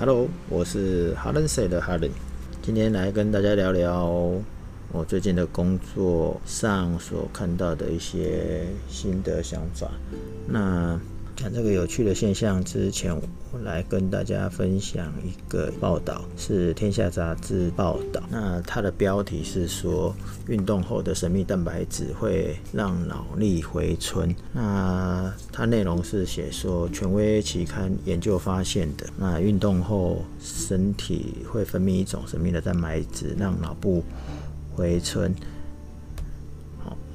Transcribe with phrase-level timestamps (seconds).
[0.00, 2.08] Hello，我是 Helen Sir 的哈伦，
[2.62, 4.06] 今天来跟大家聊聊
[4.92, 9.90] 我最近的工作上所看到的一些新的想法。
[10.46, 10.96] 那
[11.38, 18.20] 讲这个有趣的现象之前，我来跟大家分享一个报道，是《天下杂志》报道。
[18.28, 20.12] 那它的标题是说，
[20.48, 24.34] 运动后的神秘蛋白质会让脑力回春。
[24.52, 34.02] 那它内容是写说，权威期刊研究发现的，那运动后身体会分泌一种神秘的蛋白质，让脑部
[34.74, 35.32] 回春。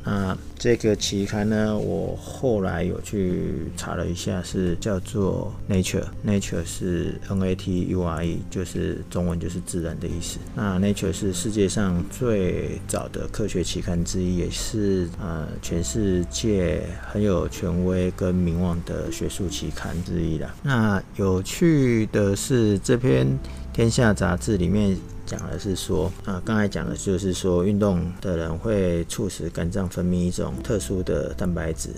[0.06, 10.40] 那这个期刊呢，我后来有去查了一下，是叫做 Nature，Nature 是 N A T U R E，就是中文就是自然的意思。
[10.56, 20.54] 那 Nature 是世界上最早的科学期刊之一，也是呃全世界很有权威跟名望的学术期刊之一啦。
[20.64, 23.26] 那有趣的是，这篇
[23.74, 24.98] 《天下》杂志里面。
[25.36, 31.90] 讲的是说，啊，刚才讲的就是说，运动的人会促使肝脏分泌一种特殊的蛋白质，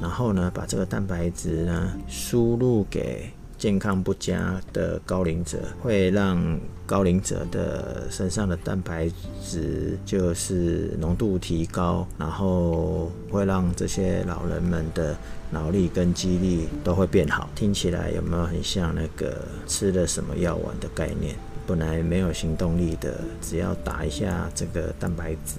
[0.00, 3.28] 然后呢，把这个蛋白质呢输入给
[3.58, 9.10] 健康不佳的高龄者，会让高龄者的身上的蛋白
[9.42, 15.16] 质就是浓度提高，然后会让这些老人们的
[15.50, 17.50] 脑力跟肌力都会变好。
[17.56, 21.34] 听起来有没有很像那个吃了什么药丸的概念？
[21.66, 25.56] 本来没有行动力的，只要打一下这个蛋白质，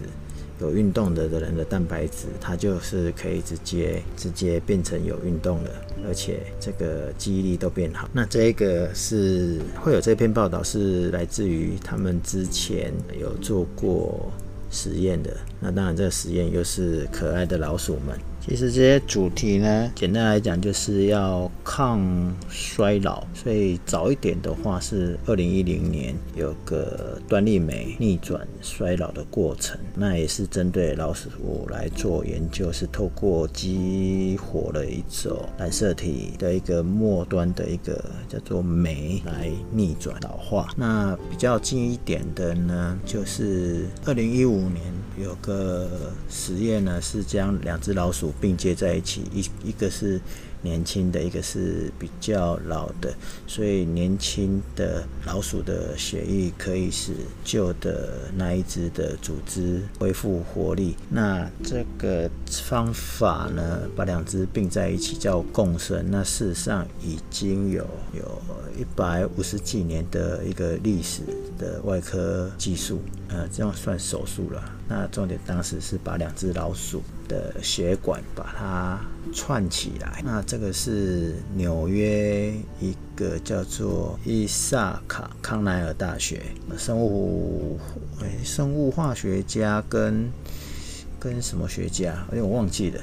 [0.62, 5.70] 有运动的的人的蛋白质，它就是可以直接直接变成有运动了，
[6.08, 8.10] 而且这个记忆力都变好。
[8.14, 14.32] 那这个是会有这篇报道，是来自于他们之前有做过
[14.70, 15.36] 实验的。
[15.60, 18.18] 那当然，这个实验又是可爱的老鼠们。
[18.48, 22.00] 其实这些主题呢，简单来讲就是要抗
[22.48, 38.00] 衰老，所以早一点的话是二零一零年有个端粒酶逆转衰老的过程，那也是针对老鼠来做研究，是透过激活了一种染色体的一个末端的一个
[38.30, 40.68] 叫做酶来逆转老化。
[40.76, 44.84] 那比较近一点的呢，就是二零一五年
[45.20, 45.90] 有个
[46.30, 48.32] 实验呢，是将两只老鼠。
[48.40, 50.20] 并接在一起，一一个是
[50.62, 53.14] 年轻的，一个是比较老的，
[53.46, 57.14] 所以年轻的老鼠的血液可以使
[57.44, 60.96] 旧的那一只的组织恢复活力。
[61.10, 66.04] 那这个方法呢，把两只并在一起叫共生。
[66.10, 68.42] 那事实上已经有有
[68.80, 71.22] 一百五十几年的一个历史
[71.60, 73.00] 的外科技术，
[73.30, 74.64] 呃，这样算手术了。
[74.88, 79.00] 那重点当时是把两只老鼠的血管把它
[79.34, 80.22] 串起来。
[80.24, 86.44] 那这个是纽约一个叫做伊萨卡康奈尔大学
[86.78, 87.80] 生物
[88.22, 90.30] 诶生物化学家跟
[91.20, 92.26] 跟什么学家？
[92.32, 93.02] 哎，我忘记了。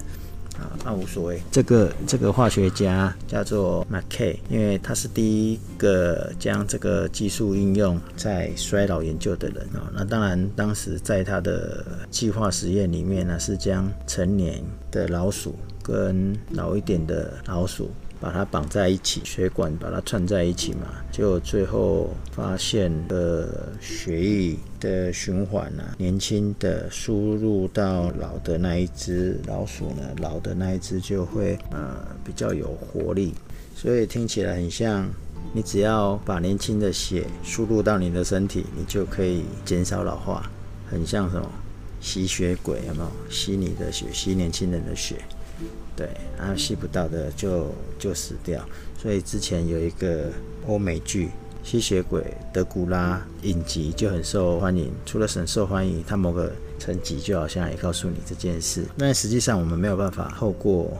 [0.58, 1.40] 啊，那无所谓。
[1.50, 9.90] 这个这个化学家叫做 McKay，因为他是第一个将这个技术应用在衰老研究的人啊。
[9.94, 17.90] 那当然，当时在他的计划实验里面呢，是将成年的老鼠跟老一点的老鼠。
[18.22, 33.34] 把它绑在一起，血管把它串在一起嘛，就最后发现的血液的循环啊，年轻的输入到老的那一只老鼠呢，老的那一只就会呃比较有活力，
[33.74, 35.08] 所以听起来很像，
[35.52, 40.48] 你只要把年轻的血输入到你的身体，你就可以减少老化，
[40.88, 41.50] 很像什么
[42.00, 43.10] 吸血鬼有没有？
[43.28, 45.16] 吸你的血，吸年轻人的血。
[45.96, 46.08] 对，
[46.38, 48.64] 然后吸不到的就就死掉。
[48.98, 50.30] 所以之前有一个
[50.66, 51.26] 欧美剧
[51.62, 54.92] 《吸血鬼德古拉》影集就很受欢迎。
[55.04, 58.84] 除了很受欢迎，它某个层级就好像也告诉你这件事。
[58.96, 60.96] 那实际上我们没有办法透过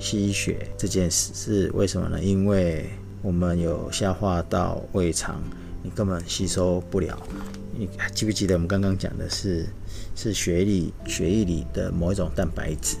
[0.00, 2.22] 吸血这件事，是为什么呢？
[2.22, 2.90] 因为
[3.22, 5.42] 我们有消化道、胃肠，
[5.82, 7.18] 你根本吸收不了。
[7.76, 9.66] 你还记不记得我们刚刚讲的是
[10.14, 12.96] 是血里血液里的某一种蛋白质？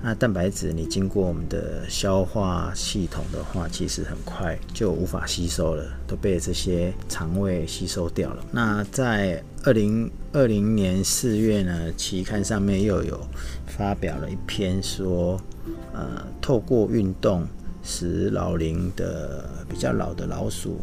[0.00, 8.44] 那蛋白质你经过我们的消化系统的话，其实很快就无法吸收了，都被这些肠胃吸收掉了。
[8.52, 13.20] 那在二零二零年四月呢，期刊上面又有
[13.66, 15.40] 发表了一篇说，
[15.92, 17.44] 呃，透过运动
[17.82, 20.80] 使老龄的比较老的老鼠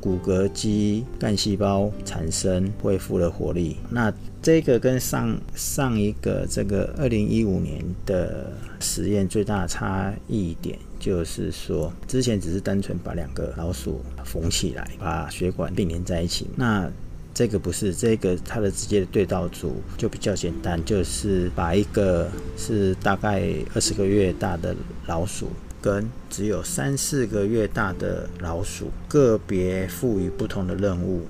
[0.00, 3.76] 骨骼肌干细胞产生恢复了活力。
[3.90, 16.46] 那这个跟上上一个这个二零一五年的实验最大的差异点，就是说之前只是单纯把两个老鼠缝起来，把血管并联在一起。
[16.56, 16.90] 那
[17.34, 23.42] 这个不是，这个它的直接的对照组就比较简单，就是把一个是大概
[23.74, 24.74] 二十个月大的
[25.06, 25.48] 老鼠，
[25.82, 31.26] 跟只有三四个月大的老鼠，个别赋予不同的任务。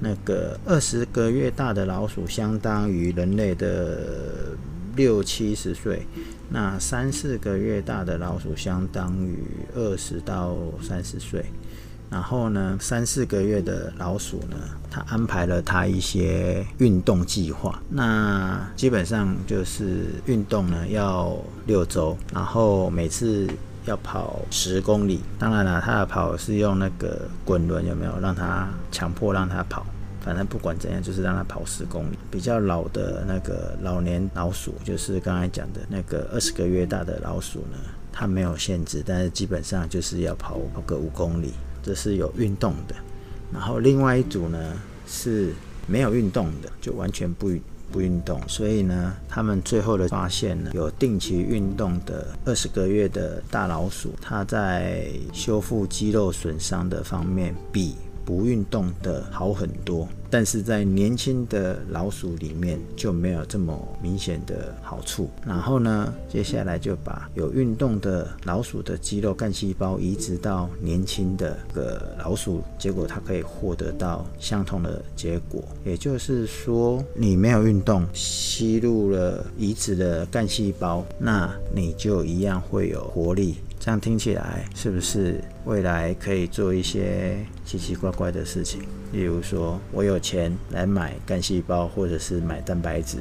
[0.00, 4.56] 那个二十个月大的老鼠相当于人类的
[4.96, 6.06] 六七十岁，
[6.48, 9.38] 那三四个月大的老鼠相当于
[9.74, 11.44] 二十到三十岁。
[12.10, 14.56] 然后呢，三四个月的老鼠呢，
[14.90, 17.80] 他安排了他一些运动计划。
[17.88, 23.48] 那基本上就是运动呢要六周，然后每次
[23.86, 25.20] 要跑十公里。
[25.38, 29.86] 当然了，他的跑是用那个滚轮，有没有让他强迫让他跑？
[30.22, 32.18] 反正不管怎样，就是让他跑十公里。
[32.30, 37.78] 比较老的那个老年老鼠，就是刚才讲的那个二十个月大的老鼠呢，
[38.12, 42.94] 它没有限制，但是基本上就是要跑跑个五公里，这是有运动的。
[43.50, 44.58] 然后另外一组呢
[45.06, 45.54] 是
[45.86, 47.50] 没有运动的，就完全不
[47.90, 48.40] 不运动。
[48.48, 57.96] 所以呢，他们最后的发现呢，有定期运动的二十个月的大老鼠，它在修复肌肉损伤的方面比。
[58.24, 65.28] 不运动的好很多，但是在年轻的老鼠里面就没有这么明显的好处。
[65.46, 75.62] 然后呢，接下来就把有运动的老鼠的肌肉干细胞移植到年轻的个老鼠，结果它可以获得到相同的结果。
[75.84, 83.56] 也就是说，你没有运动，吸入了移植的干细胞，那你就一样会有活力。
[83.80, 87.34] 这样听起来是不是未来可以做一些
[87.64, 88.82] 奇奇怪怪的事情？
[89.10, 93.16] 例如说，我有钱来买干细胞，或者是买蛋白质，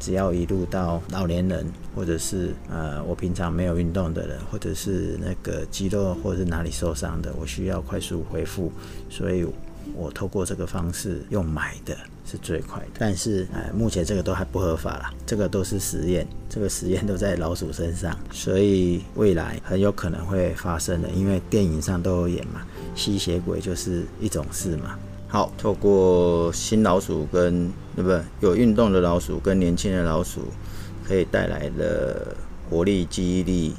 [0.00, 1.64] 只要一路到老年人，
[1.94, 8.72] 或者是呃我平常没有运动的人，或者是那个肌肉或者是哪里受伤的，我需要快速恢复，
[9.08, 9.46] 所以。
[9.94, 22.62] 我透过这个方式用买的是最快的，但是哎，目前这个都还不合法啦，这个都是实验，这个实验都在老鼠身上，所以未来很有可能会发生的，因为电影上都有演嘛，
[22.94, 24.98] 吸血鬼就是一种事嘛。
[25.28, 30.42] 好，透过新老鼠跟对不，有运动的老鼠跟年轻的老鼠，
[31.06, 32.36] 可以带来的
[32.68, 33.74] 活力、记忆力，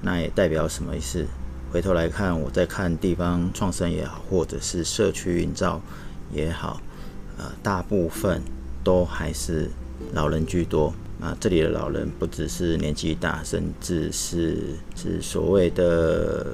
[0.00, 1.26] 那也代表什么意思？
[1.72, 5.80] 回头来看，我在看地方创生也好，或者是社区营造
[6.32, 6.80] 也好，
[7.38, 8.42] 呃，大部分
[8.82, 9.70] 都还是
[10.12, 11.36] 老人居多啊。
[11.38, 16.46] 这里的老人不只是年纪大，甚至是是所谓的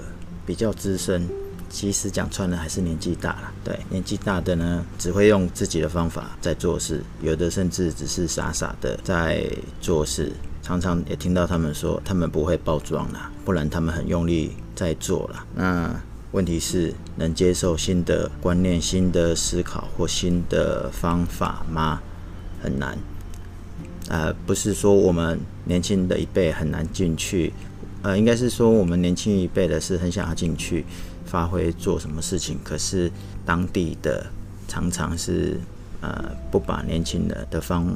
[0.45, 1.27] 比较资深。
[1.69, 3.53] 其实讲穿了，还是年纪大了。
[3.65, 9.45] 对，年纪大的呢，只会用自己的方法在做事，有的甚至只是傻傻的在
[9.81, 10.31] 做事。
[10.62, 15.44] 常常也听到他们说，他们不会包装啦，不然他们很用力在做了。
[15.56, 16.00] 那
[16.32, 22.00] 问题是，能接受新的观念、新的思考或新的方法吗？
[22.62, 22.96] 很难。
[24.08, 27.52] 呃，不是说我们年轻的一辈很难进去，
[28.02, 30.84] 呃，应该是说我们年轻一辈的是很想要进去
[31.25, 33.11] 发挥做什么事情，可是
[33.44, 34.26] 当地的
[34.69, 35.58] 常常是
[36.00, 37.93] 呃不把年轻人的方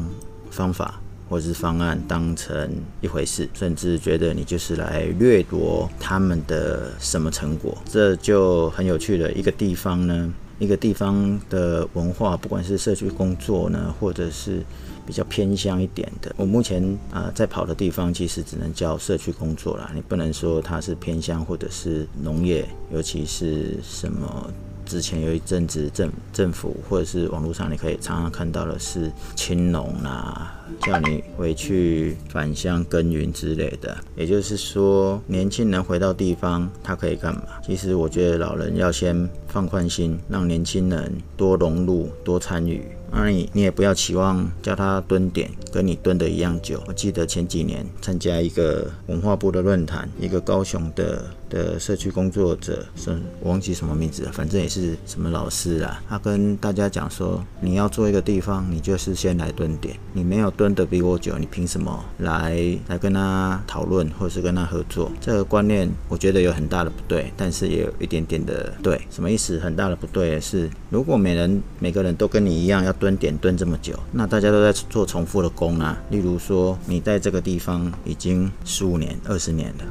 [0.51, 1.01] 方法。
[1.31, 2.69] 或是方案当成
[3.01, 10.35] 一回事，甚至觉得你就是来掠夺他们的什么成果，这就很有趣的一个地方呢。
[10.59, 14.63] 一个地方的文化，不管是社区工作呢，或者是
[15.07, 19.91] 比较偏乡一点的，我目前啊、在跑的地方，其实只能叫社区工作啦。
[19.95, 24.53] 你不能说它是偏乡或者是农业，尤其是什么。
[24.91, 33.97] 之前有一阵子政政府或者是网络上，你可以常常看到的是青农啊，叫你回去返乡耕耘之类的。
[34.17, 37.43] 也就是说，年轻人回到地方，他可以干嘛？
[37.65, 42.83] 其实我觉得老人要先放宽心，让年轻人多融入、多参与。
[43.13, 46.83] 那你你也不要期望叫他蹲点跟你蹲的一样久。
[46.87, 56.01] 我记得前几年参加一个文化部的论坛，一个高雄的的社区工作者，是我忘记什么名字了，反正也是什么老师啦。
[56.09, 59.97] 他跟大家讲说，你要做一个地方，你就是先来蹲点。
[60.13, 65.11] 你没有蹲得比我久，你凭什么来来跟他讨论或是跟他合作？
[65.21, 69.01] 这个观念我觉得有很大的不对，但是也有一点点的对。
[69.11, 69.59] 什么意思？
[69.59, 72.95] 很大的不对是，如果每人每个人都跟你一样要。
[73.01, 75.97] 蹲点蹲这么久，那大家都在做重复的工啊。
[76.11, 79.85] 例如说，你在这个地方已经十五年、二十年了，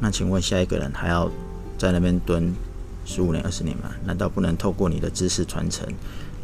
[0.00, 1.30] 那请问下一个人还要
[1.76, 2.52] 在那边蹲
[3.04, 3.90] 十五年、二十年吗？
[4.06, 5.86] 难道不能透过你的知识传承，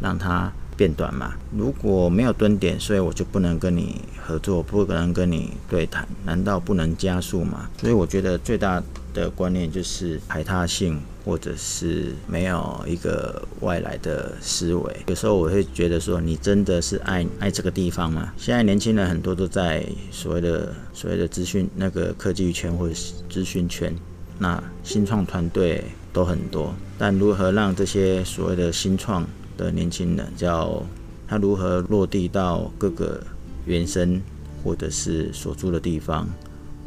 [0.02, 1.34] 让他变短嘛。
[1.56, 7.68] 如果没有蹲点，所以我就不能跟你合作，不可能跟你对谈，难道不能加速吗？
[7.80, 14.96] 所以我觉得最大的观念就是排他性，或者是没有一个外来的思维。
[15.06, 18.32] 有时候我会觉得说，你真的是爱爱这个地方吗？
[18.36, 22.94] 现在年轻人很多都在所谓的所谓的资讯那个科技圈或者
[23.28, 23.94] 资讯圈，
[24.38, 30.82] 那新创团队都很多，但如何让这些所谓的新创的年轻人，叫
[31.28, 33.22] 他如何落地到各个
[33.66, 34.20] 原生
[34.62, 36.28] 或者是所住的地方，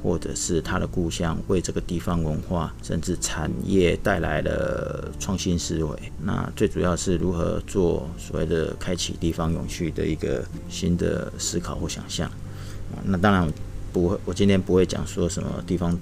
[0.04, 6.12] 或者是他的故乡，为这个地方文化甚至产业带来了创新思维。
[6.24, 12.30] 那最主要是如何做所谓的开启地方永续的一个新的思考或想象。
[13.04, 13.52] 那当然
[13.92, 15.98] 不会，我今天不会讲说什么地方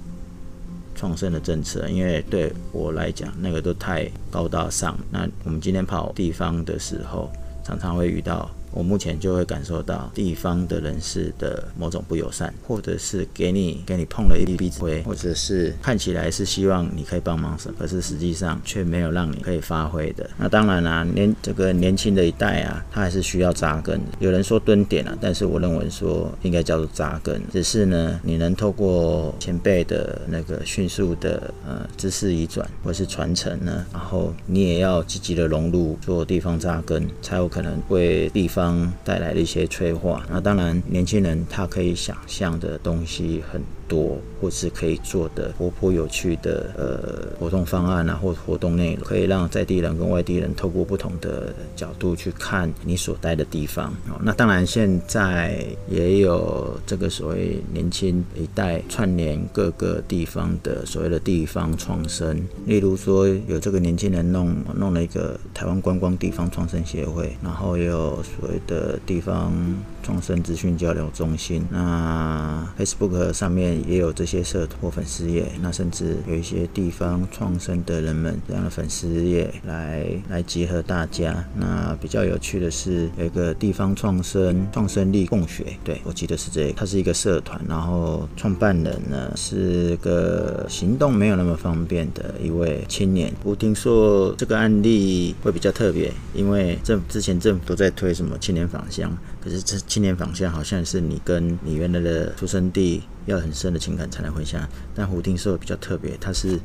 [0.96, 4.98] 创生的政策，因为对我来讲那个都太高大上。
[5.12, 7.32] 那我们今天跑地方的时候，
[7.64, 8.50] 常常会遇到。
[8.74, 20.28] 我目前就会感受到地方的人士的某种不友善，或者是给你给你碰了一鼻子灰，或者是看起来是希望你可以帮忙什么，可是实际上却没有让你可以发挥的。
[20.38, 24.02] 那当然啦、啊，年这个年轻的一代啊，他还是需要扎根。
[24.20, 27.40] 有人说蹲点啊，但是我认为说应该叫做扎根。
[27.52, 38.63] 只是呢，你能透过前辈的那个迅速的呃知识移转或是传承呢，然后你也要积极的融入做地方扎根，才有可能为地方。
[39.04, 53.92] 带来的一些催化，那当然，年轻人他可以想象的东西很多，或是可以做的活泼有趣的呃活动方案啊，或活动内容，可以让在地人跟外地人透过不同的角度去看你所待的地方。
[54.10, 69.54] 哦，那当然，现在也有这个所谓年轻一代串联各个地方的所谓的地方创生，例如说有这个年轻人弄弄了一个台湾观光地方创生协会，然后也有所谓的地方
[70.02, 71.66] 创生资讯交流中心。
[71.70, 73.73] 那 Facebook 上面。
[73.88, 81.46] 也有这些社团或粉丝页，那甚至有一些地方创生的人们这样的粉丝页来来集合大家。
[81.56, 93.34] 那比较有趣的是，有一个地方创生创生力共学，对，我记得是这个，它是一个社团，然后创办人呢是个行动没有那么方便的一位青年。
[93.44, 103.04] 我听说这个案例会比较特别，因为政之前政府都在推什么青年返乡，可是这青年返乡好像是你跟你原来的出生地。
[103.26, 106.56] 要很深的情感才能回想，但胡定寿比较特别，他是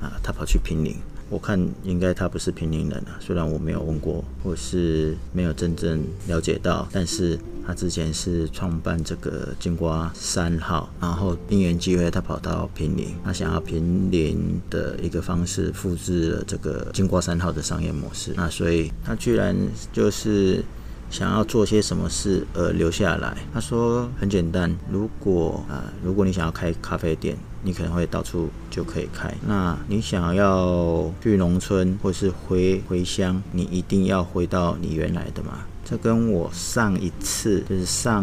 [0.00, 0.96] 啊，他跑去平林，
[1.30, 19.56] 我看应该他不是平林人啊，虽然我没有问过，或是没有真正了解到，但是他之前是创办这个金瓜三号，然后因缘机会他跑到平林，他想要平林的一个方式复制了这个金瓜三号的商业模式，那所以他居然
[19.92, 20.64] 就是。
[21.10, 23.36] 想要做些什么事而留下来？
[23.52, 29.34] 他说很简单，如果啊、如果你想要开咖啡店，你可能会到处就可以开。
[29.46, 35.60] 那你想要去农村或是回回乡，你一定要回到你原来的嘛？
[35.84, 38.22] 这跟我上一次就是上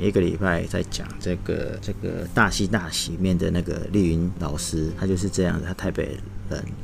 [0.00, 6.16] 一个礼拜在讲这个这个大西大西面的那个丽云老师，他就是这样的，他台北。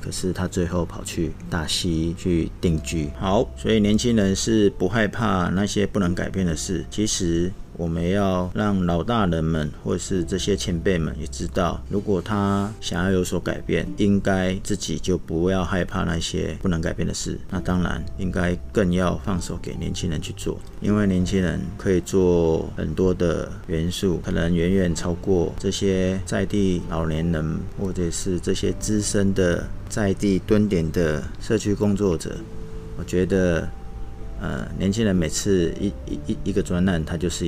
[0.00, 3.08] 可是他最后跑去大溪去定居。
[3.18, 6.84] 好，所以年轻人是不害怕那些不能改变的事。
[6.90, 7.52] 其实。
[7.78, 17.38] 我们要让老大人们，或是这些前辈们也知道，如果他想要有所改变，应该自己就不要害怕那些不能改变的事。
[17.50, 32.36] 那当然，应该更要放手给年轻人去做，因为年轻人可以做很多的元素，可能远远超过这些在地老年人，或者是这些资深的在地蹲点的社区工作者。
[32.96, 33.68] 我觉得。
[34.40, 37.46] 呃，年轻人每次一一一一个专案，他就是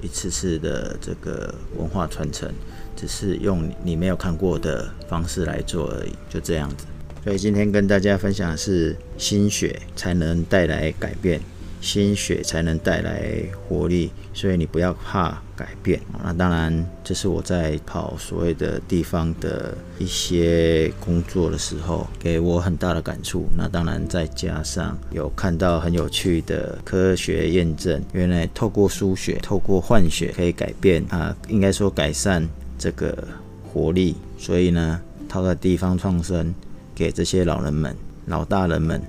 [0.00, 2.48] 一次次的这个文化传承，
[2.96, 6.86] 只是用你没有看过的方式来做而已，就这样子。
[7.24, 11.40] 所以今天跟大家分享的是，心血才能带来改变。
[11.80, 16.00] 心血才能带来活力，所以你不要怕改变。
[16.22, 23.46] 那当然，这是我在跑所谓的地方的一些工作的时候，给我很大的感触。
[23.56, 32.46] 那当然，再加上有看到很有趣的科学验证，原来透过输血、透过换血可以改变啊，应该说改善
[32.78, 33.26] 这个
[33.72, 34.14] 活力。
[34.36, 36.54] 所以呢，套在地方创生，
[36.94, 37.96] 给这些老人们、
[38.26, 39.00] 老大人们。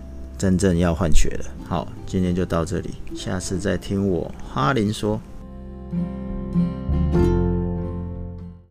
[0.41, 1.45] 真正要换血了。
[1.69, 5.21] 好，今天就到这里，下次再听我哈林说。